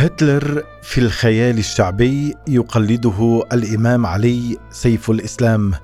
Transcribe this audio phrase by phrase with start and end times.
[0.00, 5.74] هتلر في الخيال الشعبي يقلده الإمام علي سيف الإسلام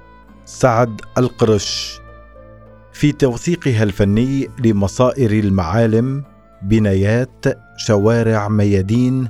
[0.45, 2.01] سعد القرش.
[2.93, 6.25] في توثيقها الفني لمصائر المعالم
[6.63, 7.45] بنايات
[7.77, 9.29] شوارع ميادين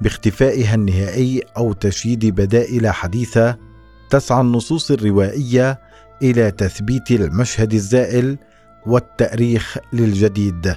[0.00, 3.56] باختفائها النهائي أو تشييد بدائل حديثة
[4.10, 5.80] تسعى النصوص الروائية
[6.22, 8.38] إلى تثبيت المشهد الزائل
[8.86, 10.76] والتأريخ للجديد.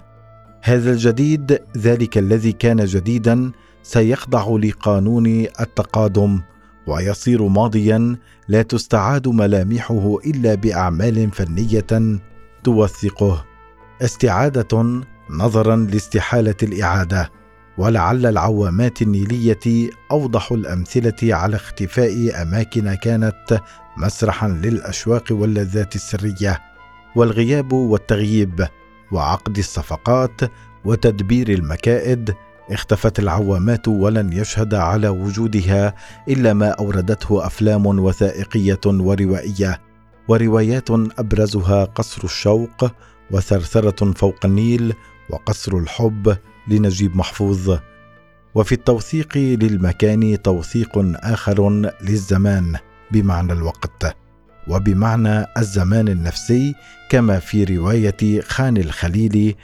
[0.66, 3.52] هذا الجديد ذلك الذي كان جديدا
[3.84, 5.28] سيخضع لقانون
[5.60, 6.42] التقادم
[6.88, 8.16] ويصير ماضيا
[8.48, 12.20] لا تستعاد ملامحه إلا بأعمال فنية
[12.64, 13.46] توثقه.
[14.02, 17.32] استعادة نظرا لاستحالة الإعادة
[17.78, 23.62] ولعل العوامات النيلية أوضح الأمثلة على اختفاء أماكن كانت
[23.98, 26.62] مسرحا للأشواق واللذات السرية
[27.16, 28.68] والغياب والتغييب.
[29.12, 30.42] وعقد الصفقات
[30.86, 32.36] وتدبير المكائد
[32.72, 35.96] اختفت العوامات ولن يشهد على وجودها
[36.28, 39.82] إلا ما أوردته أفلام وثائقية وروائية
[40.28, 42.92] وروايات أبرزها قصر الشوق
[43.32, 44.94] وثرثرة فوق النيل
[45.30, 47.78] وقصر الحب لنجيب محفوظ.
[48.56, 51.70] وفي التوثيق للمكان توثيق آخر
[52.02, 52.76] للزمان
[53.12, 54.23] بمعنى الوقت.
[54.68, 56.76] وبمعنى الزمان النفسي
[57.10, 59.56] كما في رواية خان الخليل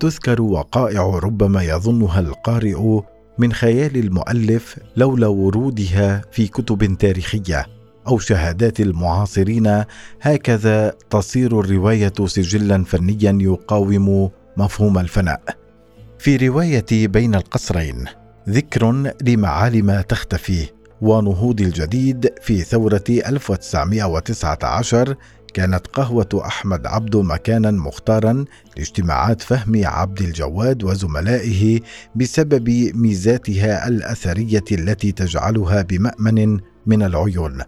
[0.00, 3.00] تذكر وقائع ربما يظنها القارئ
[3.38, 7.66] من خيال المؤلف لولا ورودها في كتب تاريخية
[8.08, 9.84] أو شهادات المعاصرين.
[10.20, 15.42] هكذا تصير الرواية سجلا فنيا يقاوم مفهوم الفناء.
[16.18, 18.04] في رواية بين القصرين
[18.48, 20.75] ذكر لمعالم تختفي.
[21.00, 25.16] ونهوض الجديد في ثورة 1919
[25.54, 28.44] كانت قهوة أحمد عبده مكانا مختارا
[28.76, 31.80] لاجتماعات فهمي عبد الجواد وزملائه
[32.14, 37.62] بسبب ميزاتها الأثرية التي تجعلها بمأمن من العيون.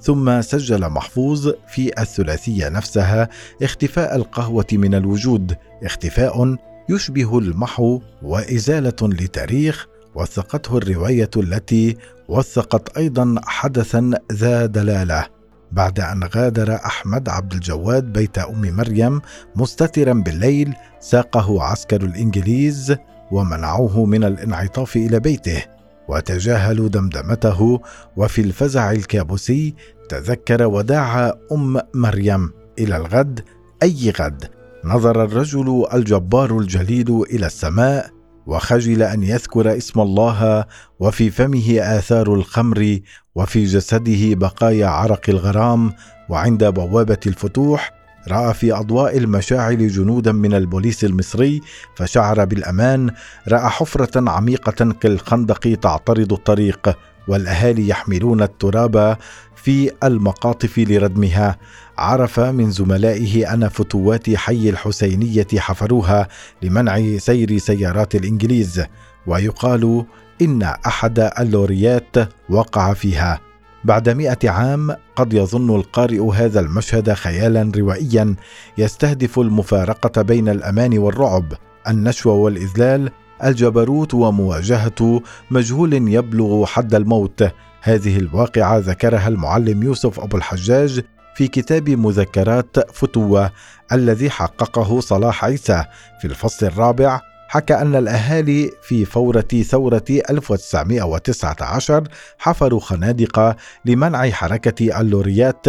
[0.00, 3.28] ثم سجل محفوظ في الثلاثية نفسها
[3.62, 6.56] اختفاء القهوة من الوجود، اختفاء
[6.88, 11.96] يشبه المحو وإزالة لتاريخ وثقته الرواية التي
[12.28, 15.26] وثقت أيضا حدثا ذا دلالة
[15.72, 19.20] بعد أن غادر أحمد عبد الجواد بيت أم مريم
[19.56, 22.96] مستترا بالليل ساقه عسكر الإنجليز
[23.32, 25.62] ومنعوه من الانعطاف إلى بيته
[26.08, 27.80] وتجاهلوا دمدمته
[28.16, 29.74] وفي الفزع الكابوسي
[30.08, 33.40] تذكر وداع أم مريم إلى الغد
[33.82, 34.44] أي غد؟
[34.84, 38.13] نظر الرجل الجبار الجليل إلى السماء
[38.46, 40.64] وخجل أن يذكر اسم الله
[41.00, 42.98] وفي فمه آثار الخمر
[43.34, 45.92] وفي جسده بقايا عرق الغرام
[46.28, 47.92] وعند بوابة الفتوح
[48.28, 51.60] رأى في أضواء المشاعل جنودا من البوليس المصري
[51.96, 53.10] فشعر بالأمان
[53.48, 56.96] رأى حفرة عميقة كالخندق تعترض الطريق
[57.28, 59.16] والأهالي يحملون التراب
[59.64, 61.58] في المقاطف لردمها.
[61.98, 66.28] عرف من زملائه أن فتوات حي الحسينية حفروها
[66.62, 68.84] لمنع سير سيارات الإنجليز
[69.26, 70.04] ويقال
[70.42, 72.16] إن أحد اللوريات
[72.48, 73.40] وقع فيها.
[73.84, 78.34] بعد مئة عام قد يظن القارئ هذا المشهد خيالا روائيا
[78.78, 81.52] يستهدف المفارقة بين الأمان والرعب
[81.88, 83.10] النشوة والإذلال
[83.44, 87.44] الجبروت ومواجهة مجهول يبلغ حد الموت.
[87.86, 93.50] هذه الواقعة ذكرها المعلم يوسف أبو الحجاج في كتاب مذكرات فتوة
[93.92, 95.84] الذي حققه صلاح عيسى.
[96.20, 102.08] في الفصل الرابع حكى أن الأهالي في فورة ثورة 1919
[102.38, 105.66] حفروا خنادق لمنع حركة اللوريات.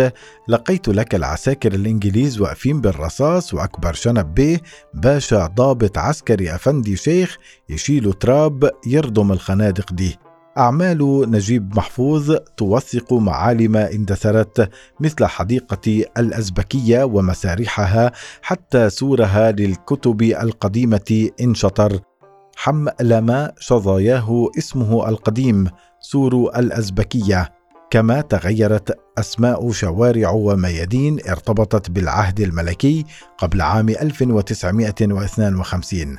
[0.47, 4.61] لقيت لك العساكر الإنجليز واقفين بالرصاص وأكبر شنب بيه
[4.93, 7.37] باشا ضابط عسكري أفندي شيخ
[7.69, 10.24] يشيلوا تراب يردم الخنادق دي.
[10.57, 14.69] أعمال نجيب محفوظ توثق معالم اندثرت
[14.99, 18.11] مثل حديقة الأزبكية ومسارحها
[18.41, 21.99] حتى سورها للكتب القديمة إنشطر.
[22.55, 25.67] حملم شظاياه اسمه القديم
[25.99, 27.51] سور الأزبكية.
[27.89, 33.05] كما تغيرت أسماء شوارع وميادين ارتبطت بالعهد الملكي
[33.37, 36.17] قبل عام 1952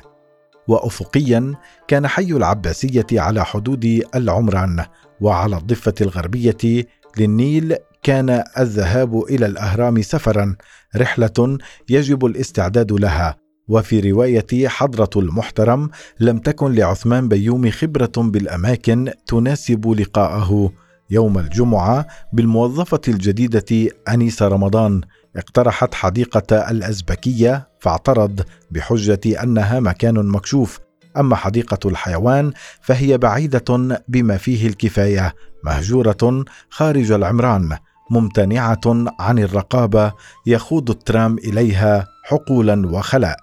[0.67, 1.53] وافقيا
[1.87, 4.85] كان حي العباسية على حدود العمران
[5.21, 6.85] وعلى الضفة الغربية
[7.17, 10.55] للنيل كان الذهاب إلى الأهرام سفرا
[10.95, 11.57] رحلة
[11.89, 13.35] يجب الاستعداد لها.
[13.67, 20.71] وفي رواية حضرة المحترم لم تكن لعثمان بيومي خبرة بالأماكن تناسب لقاءه.
[21.09, 25.01] يوم الجمعة بالموظفة الجديدة أنيس رمضان
[25.37, 28.41] اقترحت حديقة الأزبكية فاعترض
[28.71, 30.79] بحجة أنها مكان مكشوف.
[31.17, 32.51] أما حديقة الحيوان
[32.81, 37.77] فهي بعيدة بما فيه الكفاية مهجورة خارج العمران
[38.11, 40.13] ممتنعة عن الرقابة
[40.45, 43.39] يخوض الترام إليها حقولا وخلاء.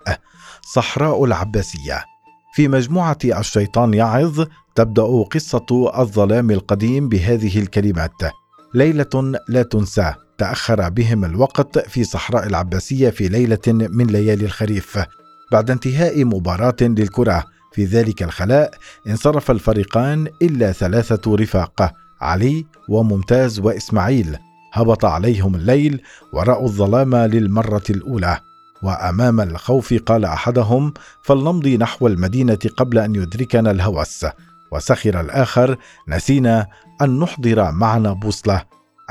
[0.74, 2.04] صحراء العباسية.
[2.54, 8.43] في مجموعة الشيطان يعظ تبدأ قصة الظلام القديم بهذه الكلمات.
[8.74, 10.14] ليلة لا تنسى.
[10.38, 14.98] تأخر بهم الوقت في صحراء العباسية في ليلة من ليالي الخريف.
[15.52, 17.44] بعد انتهاء مباراة للكرة.
[17.72, 18.74] في ذلك الخلاء
[19.08, 24.36] انصرف الفريقان إلا ثلاثة رفاق علي وممتاز وإسماعيل.
[24.72, 26.00] هبط عليهم الليل
[26.32, 28.38] وراوا الظلام للمرة الأولى.
[28.82, 34.26] وأمام الخوف قال أحدهم فلنمضي نحو المدينة قبل أن يدركنا الهوس.
[34.74, 35.76] وسخر الآخر
[36.08, 36.66] نسينا
[37.02, 38.62] أن نحضر معنا بوصلة.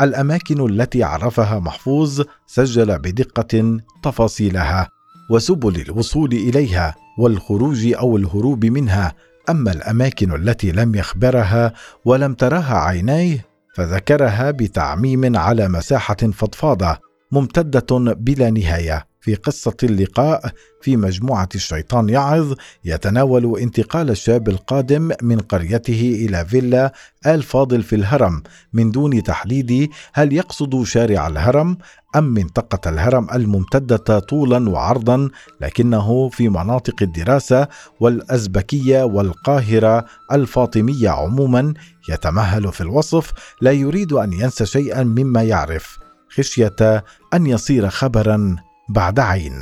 [0.02, 4.90] الأماكن التي عرفها محفوظ سجل بدقة تفاصيلها
[5.30, 9.14] وسبل الوصول إليها والخروج أو الهروب منها.
[9.50, 11.74] أما الأماكن التي لم يخبرها
[12.06, 13.46] ولم ترها عينيه
[13.76, 16.98] فذكرها بتعميم على مساحة فضفاضة
[17.32, 19.13] ممتدة بلا نهاية.
[19.24, 22.54] في قصة اللقاء في مجموعة الشيطان يعظ
[22.86, 26.94] يتناول انتقال الشاب القادم من قريته إلى فيلا
[27.28, 28.44] آل فاضل في الهرم.
[28.74, 31.78] من دون تحديد هل يقصد شارع الهرم
[32.16, 35.30] أم منطقة الهرم الممتدة طولا وعرضا
[35.62, 37.68] لكنه في مناطق الدراسة
[38.00, 41.74] والأزبكية والقاهرة الفاطمية عموما
[42.10, 43.32] يتمهل في الوصف
[43.62, 45.98] لا يريد أن ينسى شيئا مما يعرف
[46.30, 47.04] خشية
[47.34, 48.56] أن يصير خبرا
[48.90, 49.62] بعد عين.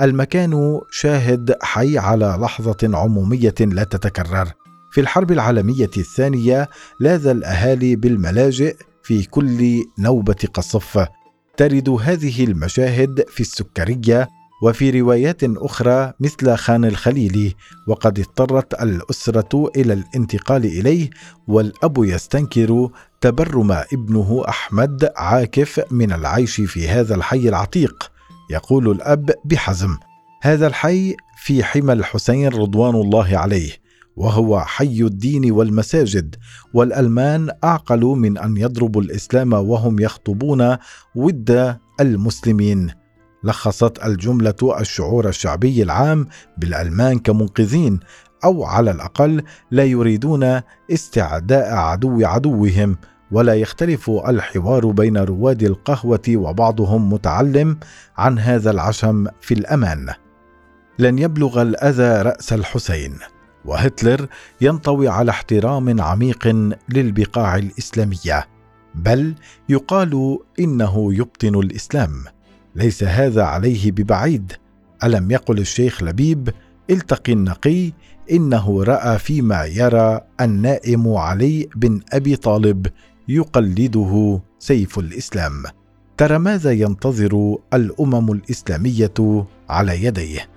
[0.00, 4.52] المكان شاهد حي على لحظة عمومية لا تتكرر.
[4.92, 6.68] في الحرب العالمية الثانية
[7.00, 11.06] لاذ الأهالي بالملاجئ في كل نوبة قصف.
[11.56, 14.28] ترد هذه المشاهد في السكرية
[14.62, 17.54] وفي روايات أخرى مثل خان الخليلي
[17.86, 21.10] وقد اضطرت الأسرة إلى الانتقال إليه
[21.48, 22.90] والأب يستنكر
[23.20, 28.10] تبرم ابنه أحمد عاكف من العيش في هذا الحي العتيق.
[28.50, 29.96] يقول الأب بحزم
[30.42, 33.72] هذا الحي في حمى الحسين رضوان الله عليه
[34.16, 36.36] وهو حي الدين والمساجد
[36.74, 40.76] والألمان اعقلوا من أن يضربوا الإسلام وهم يخطبون
[41.14, 42.90] ود المسلمين.
[43.44, 46.26] لخصت الجملة الشعور الشعبي العام
[46.58, 48.00] بالألمان كمنقذين
[48.44, 50.60] أو على الأقل لا يريدون
[50.90, 52.96] استعداء عدو عدوهم.
[53.32, 57.78] ولا يختلف الحوار بين رواد القهوة وبعضهم متعلم
[58.16, 60.08] عن هذا العشم في الأمان.
[60.98, 63.18] لن يبلغ الأذى رأس الحسين
[63.64, 64.26] وهتلر
[64.60, 68.46] ينطوي على احترام عميق للبقاع الإسلامية.
[68.94, 69.34] بل
[69.68, 72.24] يقال إنه يبطن الإسلام.
[72.74, 74.52] ليس هذا عليه ببعيد.
[75.04, 76.50] ألم يقل الشيخ لبيب
[76.90, 77.92] التقي النقي
[78.30, 82.86] إنه رأى فيما يرى النائم علي بن أبي طالب
[83.30, 85.62] يقلده سيف الإسلام.
[86.16, 90.48] ترى ماذا ينتظر الأمم الإسلامية على يديه؟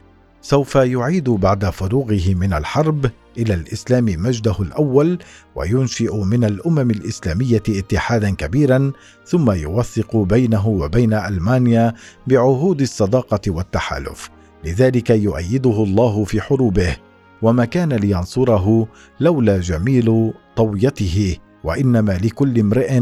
[0.41, 5.19] سوف يعيد بعد فروغه من الحرب إلى الإسلام مجده الأول
[5.55, 8.91] وينشئ من الأمم الإسلامية اتحادا كبيرا
[9.25, 11.93] ثم يوثق بينه وبين ألمانيا
[12.27, 14.29] بعهود الصداقة والتحالف.
[14.65, 16.95] لذلك يؤيده الله في حروبه.
[17.41, 18.87] وما كان لينصره
[19.19, 21.37] لولا جميل طويته.
[21.63, 22.99] وإنما لكل امرئ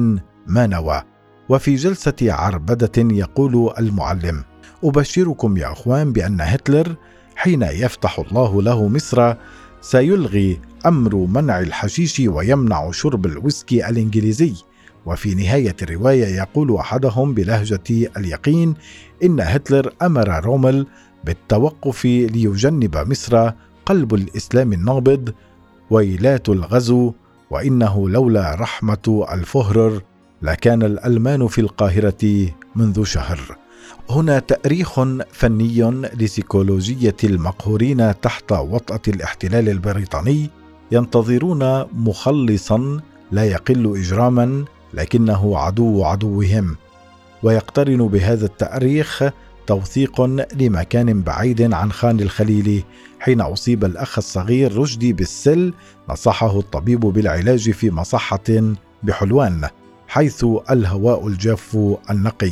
[0.48, 1.02] ما نوى.
[1.50, 4.44] وفي جلسة عربدة يقول المعلم
[4.84, 6.96] أبشركم يا أخوان بأن هتلر
[7.36, 9.34] حين يفتح الله له مصر
[9.82, 14.54] سيلغي أمر منع الحشيش ويمنع شرب الويسكي الإنجليزي
[15.06, 18.74] وفي نهاية الرواية يقول أحدهم بلهجة اليقين
[19.24, 20.88] إن هتلر أمر رومل
[21.24, 23.52] بالتوقف ليجنب مصر
[23.86, 25.34] قلب الإسلام النابض
[25.90, 27.14] ويلات الغزو
[27.52, 30.02] وإنه لولا رحمة الفهرر
[30.42, 33.58] لكان الألمان في القاهرة منذ شهر.
[34.10, 35.00] هنا تأريخ
[35.32, 40.50] فني لسيكولوجية المقهورين تحت وطأة الاحتلال البريطاني
[40.92, 43.00] ينتظرون مخلصا
[43.32, 46.76] لا يقل اجراما لكنه عدو عدوهم.
[47.44, 49.24] ويقترن بهذا التأريخ
[49.72, 50.22] توثيق
[50.54, 52.84] لمكان بعيد عن خان الخليلي
[53.20, 55.74] حين أصيب الأخ الصغير رشدي بالسل
[56.10, 58.74] نصحه الطبيب بالعلاج في مصحة
[59.04, 59.68] بحلوان
[60.08, 61.78] حيث الهواء الجاف
[62.10, 62.52] النقي.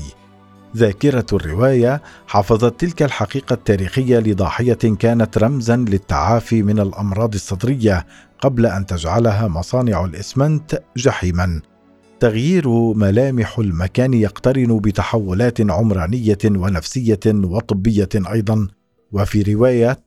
[0.78, 8.06] ذاكرة الرواية حفظت تلك الحقيقة التاريخية لضاحية كانت رمزا للتعافي من الأمراض الصدرية
[8.42, 11.62] قبل أن تجعلها مصانع الإسمنت جحيما.
[12.20, 18.68] تغيير ملامح المكان يقترن بتحولات عمرانية ونفسية وطبية أيضا.
[19.12, 20.00] وفي روايه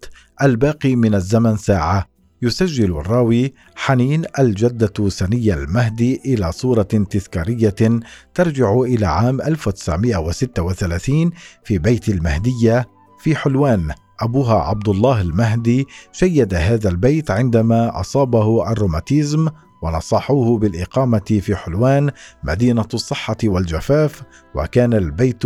[0.42, 2.07] الباقي من الزمن ساعة
[2.42, 8.00] يسجل الراوي حنين الجدة سنية المهدي إلى صورة تذكارية
[8.35, 11.31] ترجع إلى عام 1936
[11.64, 12.88] في بيت المهدية
[13.19, 13.90] في حلوان.
[14.21, 19.49] أبوها عبد الله المهدي شيد هذا البيت عندما أصابه الروماتيزم
[19.83, 22.11] ونصحوه بالإقامة في حلوان
[22.45, 24.23] مدينة الصحة والجفاف
[24.55, 25.45] وكان البيت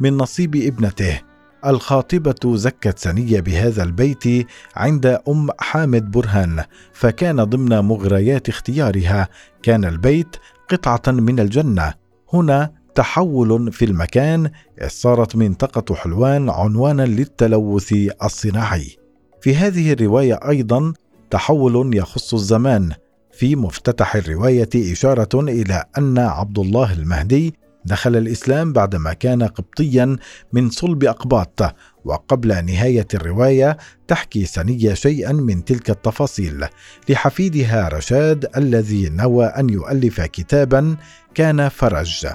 [0.00, 1.20] من نصيب ابنته.
[1.66, 9.28] الخاطبة زكت سنية بهذا البيت عند أم حامد برهان فكان ضمن مغريات اختيارها.
[9.62, 10.36] كان البيت
[10.68, 11.94] قطعة من الجنة.
[12.32, 14.50] هنا تحول في المكان
[14.82, 18.96] إذ صارت منطقة حلوان عنوانا للتلوث الصناعي.
[19.40, 20.92] في هذه الرواية أيضا
[21.30, 22.92] تحول يخص الزمان.
[23.38, 30.16] في مفتتح الرواية إشارة إلى أن عبد الله المهدي دخل الإسلام بعدما كان قبطيا
[30.52, 31.74] من صلب أقباط
[32.04, 33.76] وقبل نهاية الرواية
[34.08, 36.66] تحكي سنية شيئا من تلك التفاصيل.
[37.08, 40.96] لحفيدها رشاد الذي نوى أن يؤلف كتابا
[41.34, 42.26] كان فرج.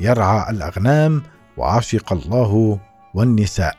[0.00, 1.22] يرعى الأغنام
[1.56, 2.80] وعشق الله
[3.14, 3.76] والنساء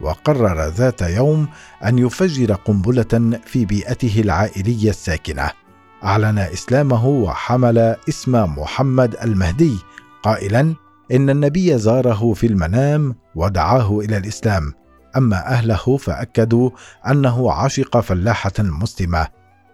[0.00, 1.48] وقرر ذات يوم
[1.84, 5.65] أن يفجر قنبلة في بيئته العائلية الساكنة.
[6.06, 9.78] أعلن إسلامه وحمل اسم محمد المهدي
[10.22, 10.74] قائلا
[11.12, 14.72] إن النبي زاره في المنام ودعاه إلى الإسلام.
[15.16, 16.70] أما أهله فأكدوا
[17.10, 19.26] أنه عشق فلاحة مسلمة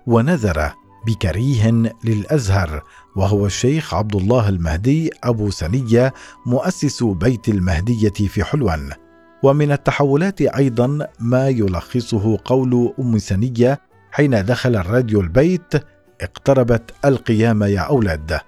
[0.06, 0.72] ونذر
[1.06, 1.70] بكريه
[2.04, 2.82] للأزهر
[3.16, 6.12] وهو الشيخ عبد الله المهدي أبو سنية
[6.46, 8.90] مؤسس بيت المهدية في حلوان.
[9.42, 13.80] ومن التحولات أيضا ما يلخصه قول أم سنية
[14.12, 15.74] حين دخل الراديو البيت
[16.21, 18.40] اقتربت القيامه يا أولاد.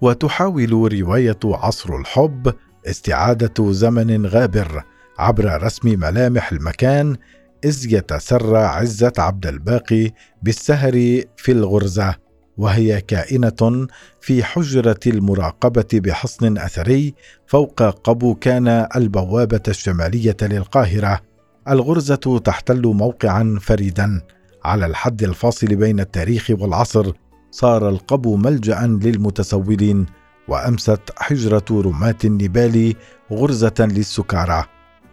[0.00, 2.54] وتحاول رواية عصر الحب
[2.86, 4.84] استعادة زمن غابر
[5.18, 7.16] عبر رسم ملامح المكان
[7.64, 10.10] إذ يتسرى عزة عبد الباقي
[10.42, 10.92] بالسهر
[11.36, 12.14] في الغرزة
[12.58, 13.86] وهي كائنة
[14.20, 17.14] في حجرة المراقبة بحصن أثري
[17.46, 21.20] فوق قبو كان البوابة الشمالية للقاهرة.
[21.68, 24.22] الغرزة تحتل موقعا فريدا.
[24.64, 27.12] على الحد الفاصل بين التاريخ والعصر
[27.50, 30.06] صار القبو ملجا للمتسولين
[30.48, 32.94] وأمست حجرة رماه النبال
[33.32, 34.64] غرزة للسكارى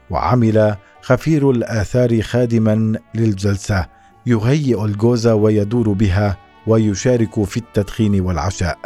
[0.09, 3.85] وعمل خفير الآثار خادما للجلسة
[4.25, 6.37] يهيئ الجوز ويدور بها
[6.67, 8.79] ويشارك في التدخين والعشاء.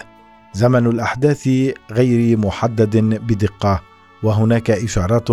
[0.54, 1.50] زمن الأحداث
[1.92, 3.82] غير محدد بدقة
[4.24, 5.30] وهناك إشارات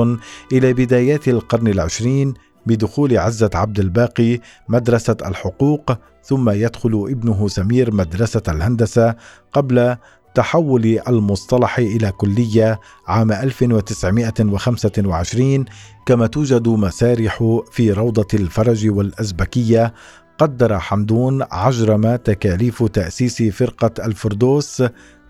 [0.53, 2.35] إلى بدايات القرن العشرين
[2.67, 5.93] بدخول عزة عبد الباقي مدرسة الحقوق
[6.23, 9.15] ثم يدخل ابنه سمير مدرسة الهندسة
[9.53, 9.97] قبل
[10.35, 15.65] تحول المصطلح إلى كلية عام 1925
[16.07, 19.95] كما توجد مسارح في روضة الفرج والأزبكية.
[20.39, 24.83] قدر حمدون عجرم تكاليف تأسيس فرقة الفردوس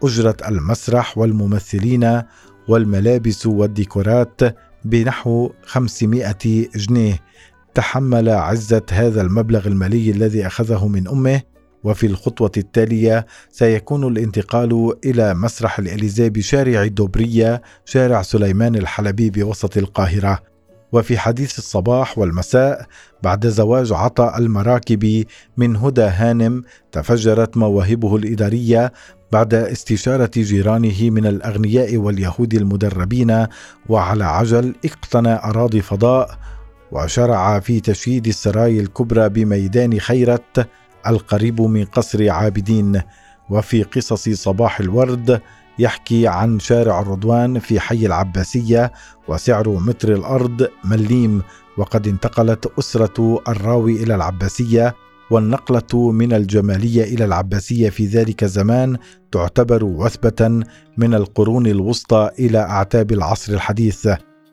[0.03, 2.23] أجرة المسرح والممثلين
[2.69, 4.41] والملابس والديكورات
[4.85, 6.37] بنحو 500
[6.77, 7.21] جنيه.
[7.75, 11.43] تحمل عزة هذا المبلغ المالي الذي أخذه من أمه
[11.85, 20.56] وفي الخطوة التالية سيكون الانتقال إلى مسرح الإليزي بشارع الدوبرية شارع سليمان الحلبي بوسط القاهرة.
[20.93, 22.87] وفي حديث الصباح والمساء
[23.23, 25.25] بعد زواج عطاء المراكب
[25.57, 26.63] من هدى هانم
[26.93, 28.93] تفجرت مواهبه الإدارية
[29.33, 33.47] بعد استشارة جيرانه من الأغنياء واليهود المدربين
[33.89, 36.39] وعلى عجل اقتنى أراضي فضاء
[36.93, 40.69] وشرع في تشييد السراي الكبرى بميدان خيرت
[41.07, 43.03] القريب من قصر عابدين.
[43.51, 45.41] وفي قصص صباح الورد
[45.79, 48.93] يحكي عن شارع الرضوان في حي العباسية
[49.29, 51.43] وسعر متر الأرض مليم
[51.77, 54.95] وقد انتقلت أسرة الراوي إلى العباسية
[55.31, 58.97] والنقلة من الجمالية إلى العباسية في ذلك الزمان
[59.33, 60.65] تعتبر وثبة
[60.97, 64.09] من القرون الوسطى إلى أعتاب العصر الحديث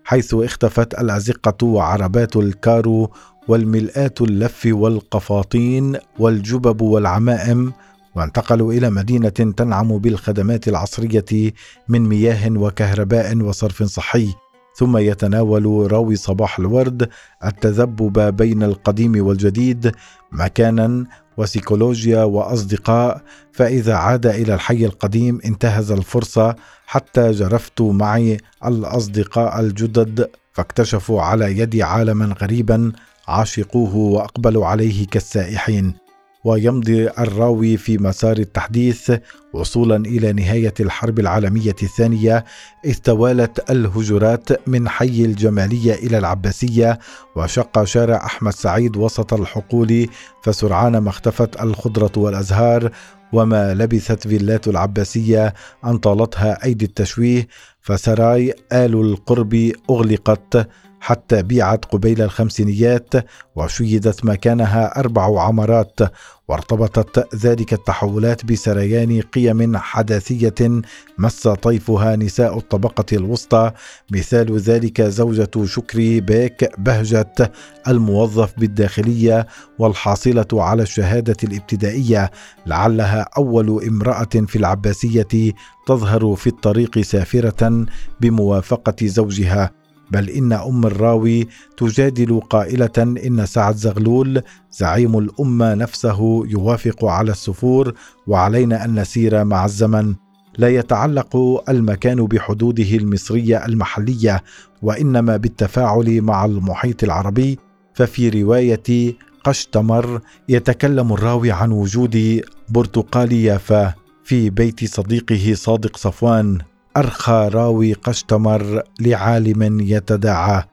[0.06, 3.12] حيث اختفت الأزقة وعربات الكارو
[3.48, 7.74] والملآت اللف والقفاطين والجبب والعمائم
[8.16, 11.54] وانتقلوا إلى مدينة تنعم بالخدمات العصرية
[11.90, 14.34] من مياه وكهرباء وصرف صحي.
[14.76, 17.10] ثم يتناول راوي صباح الورد
[17.46, 19.92] التذبب بين القديم والجديد
[20.32, 21.06] مكانا
[21.38, 23.22] وسيكولوجيا وأصدقاء.
[23.52, 26.56] فإذا عاد إلى الحي القديم انتهز الفرصة
[26.86, 32.92] حتى جرفت معي الأصدقاء الجدد فاكتشفوا على يدي عالما غريبا
[33.28, 36.03] عاشقوه وأقبلوا عليه كالسائحين.
[36.44, 39.12] ويمضي الراوي في مسار التحديث
[39.54, 42.46] وصولا إلى نهاية الحرب العالمية الثانية
[42.86, 47.00] إذ توالت الهجرات من حي الجمالية إلى العباسية
[47.36, 50.08] وشق شارع أحمد سعيد وسط الحقول
[50.44, 52.92] فسرعان ما اختفت الخضرة والأزهار
[53.34, 55.54] وما لبثت فيلات العباسية
[55.86, 57.48] أن طالتها أيدي التشويه
[57.82, 60.68] فسراي آل القرب أغلقت
[61.04, 63.14] حتى بيعت قبيل الخمسينيات
[63.56, 66.00] وشيدت مكانها أربع عمارات
[66.48, 70.82] وارتبطت ذلك التحولات بسريان قيم حداثية
[71.18, 73.72] مس طيفها نساء الطبقة الوسطى.
[74.12, 77.52] مثال ذلك زوجة شكري بيك بهجة
[77.88, 79.48] الموظف بالداخلية
[79.80, 82.32] والحاصلة على الشهادة الابتدائية.
[82.66, 85.54] لعلها أول امرأة في العباسية
[85.88, 87.86] تظهر في الطريق سافرة
[88.22, 89.83] بموافقة زوجها.
[90.12, 94.42] بل إن أم الراوي تجادل قائلة إن سعد زغلول
[94.72, 97.94] زعيم الأمة نفسه يوافق على السفور
[98.28, 100.16] وعلينا أن نسير مع الزمن.
[100.58, 104.44] لا يتعلق المكان بحدوده المصرية المحلية
[104.82, 107.60] وإنما بالتفاعل مع المحيط العربي.
[107.94, 113.94] ففي رواية قشتمر يتكلم الراوي عن وجود برتقال يافا
[114.24, 116.58] في بيت صديقه صادق صفوان
[116.98, 120.64] أرخى راوي قشتمر لعالم يتداعى.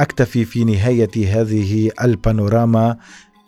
[0.00, 2.96] أكتفي في نهاية هذه البانوراما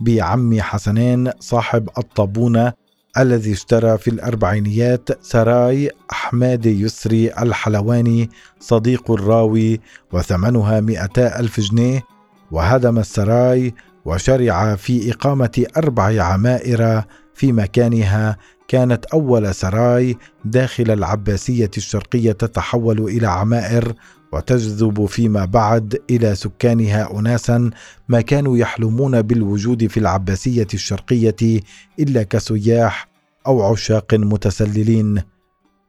[0.01, 2.73] بعمي حسنين صاحب الطابونة
[3.19, 9.81] الذي اشترى في الأربعينيات سراي أحمد يسري الحلواني صديق الراوي
[10.13, 12.03] وثمنها مئتا ألف جنيه
[12.51, 13.75] وهدم السراي
[14.05, 17.03] وشرع في إقامة أربع عمائر
[17.35, 18.37] في مكانها
[18.71, 23.95] كانت أول سراي داخل العباسية الشرقية تتحول إلى عمائر
[24.33, 27.71] وتجذب فيما بعد إلى سكانها أناسا
[28.09, 31.61] ما كانوا يحلمون بالوجود في العباسية الشرقية
[31.99, 33.09] إلا كسياح
[33.47, 35.23] أو عشاق متسللين.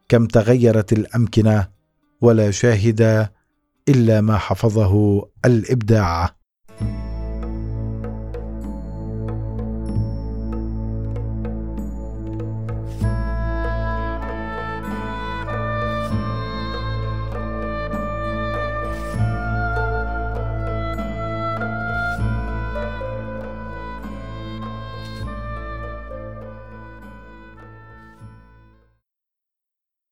[0.10, 1.68] كم تغيرت الأمكنة
[2.22, 3.30] ولا شاهد
[3.90, 6.36] إلا ما حفظه الإبداع.
[6.80, 7.11] thank you